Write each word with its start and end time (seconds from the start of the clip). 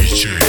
DJ. 0.00 0.47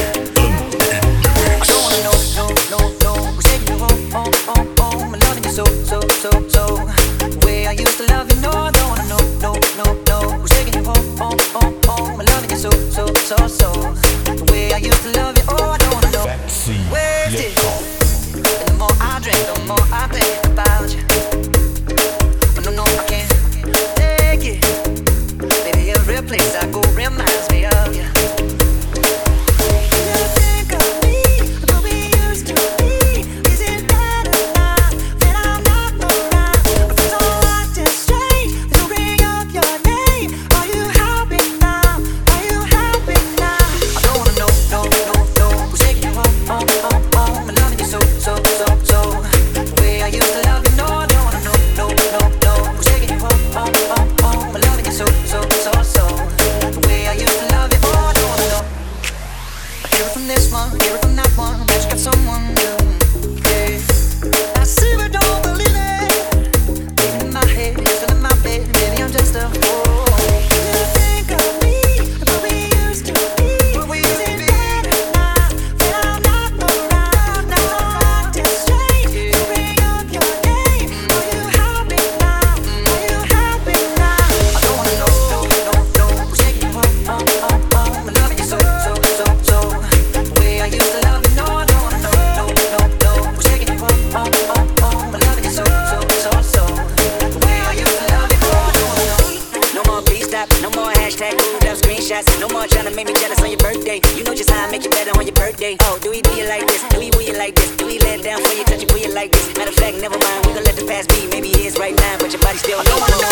Oh, 105.62 106.00
do 106.02 106.10
we 106.10 106.22
do 106.22 106.32
you 106.36 106.48
like 106.48 106.66
this? 106.68 106.82
Do 106.88 107.00
we 107.00 107.10
will 107.12 107.22
you 107.22 107.34
like 107.34 107.54
this? 107.54 107.76
Do 107.76 107.86
we 107.86 108.00
let 108.00 108.24
down 108.24 108.42
for 108.42 108.54
you? 108.56 108.64
Touch 108.64 108.82
you, 108.82 108.88
will 108.94 109.00
you 109.00 109.14
like 109.14 109.34
this? 109.34 109.46
Matter 109.58 109.72
of 109.72 109.76
fact, 109.76 109.98
never 109.98 110.18
mind. 110.18 110.46
We 110.48 110.54
gon' 110.54 110.64
let 110.64 110.78
the 110.78 110.86
past 110.86 111.10
be. 111.10 111.28
Maybe 111.28 111.50
it 111.50 111.60
is 111.60 111.78
right 111.78 111.96
now, 111.96 112.18
but 112.18 112.32
your 112.32 112.42
body 112.42 112.58
still. 112.58 112.80
I 112.80 112.84
don't 112.84 113.00
wanna 113.02 113.22
know. 113.22 113.29